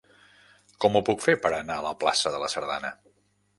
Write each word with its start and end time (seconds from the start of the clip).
Com 0.85 0.97
ho 0.97 1.01
puc 1.09 1.21
fer 1.27 1.35
per 1.45 1.53
anar 1.59 1.77
a 1.81 1.85
la 1.89 1.93
plaça 2.01 2.35
de 2.37 2.43
la 2.47 2.51
Sardana? 2.57 2.93